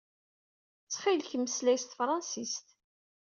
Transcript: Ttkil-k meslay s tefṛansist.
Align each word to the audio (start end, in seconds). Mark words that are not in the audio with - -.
Ttkil-k 0.83 1.31
meslay 1.37 1.77
s 1.79 1.83
tefṛansist. 1.85 2.67